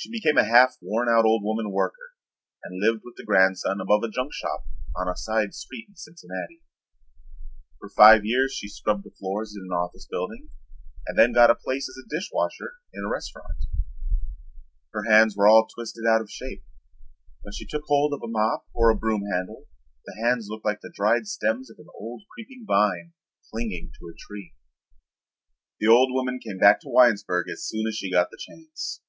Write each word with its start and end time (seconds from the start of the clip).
She 0.00 0.12
became 0.12 0.38
a 0.38 0.44
half 0.44 0.76
worn 0.80 1.08
out 1.08 1.24
old 1.24 1.42
woman 1.42 1.72
worker 1.72 2.12
and 2.62 2.80
lived 2.80 3.02
with 3.04 3.16
the 3.16 3.24
grandson 3.24 3.80
above 3.80 4.04
a 4.04 4.08
junk 4.08 4.32
shop 4.32 4.62
on 4.94 5.08
a 5.08 5.16
side 5.16 5.54
street 5.54 5.86
in 5.88 5.96
Cincinnati. 5.96 6.62
For 7.80 7.88
five 7.88 8.24
years 8.24 8.52
she 8.54 8.68
scrubbed 8.68 9.02
the 9.02 9.10
floors 9.18 9.56
in 9.56 9.62
an 9.64 9.72
office 9.76 10.06
building 10.08 10.50
and 11.08 11.18
then 11.18 11.32
got 11.32 11.50
a 11.50 11.56
place 11.56 11.88
as 11.88 11.98
dish 12.08 12.30
washer 12.32 12.74
in 12.94 13.02
a 13.06 13.08
restaurant. 13.08 13.64
Her 14.92 15.02
hands 15.10 15.36
were 15.36 15.48
all 15.48 15.66
twisted 15.66 16.06
out 16.06 16.20
of 16.20 16.30
shape. 16.30 16.62
When 17.42 17.50
she 17.50 17.66
took 17.66 17.82
hold 17.88 18.12
of 18.14 18.22
a 18.22 18.28
mop 18.30 18.66
or 18.72 18.90
a 18.90 18.96
broom 18.96 19.24
handle 19.32 19.64
the 20.06 20.14
hands 20.22 20.46
looked 20.48 20.64
like 20.64 20.80
the 20.80 20.92
dried 20.94 21.26
stems 21.26 21.70
of 21.72 21.78
an 21.80 21.88
old 21.98 22.22
creeping 22.36 22.62
vine 22.68 23.14
clinging 23.50 23.90
to 23.98 24.06
a 24.08 24.14
tree. 24.16 24.54
The 25.80 25.88
old 25.88 26.12
woman 26.12 26.38
came 26.38 26.58
back 26.58 26.78
to 26.82 26.88
Winesburg 26.88 27.50
as 27.50 27.64
soon 27.66 27.88
as 27.88 27.96
she 27.96 28.12
got 28.12 28.30
the 28.30 28.38
chance. 28.40 29.02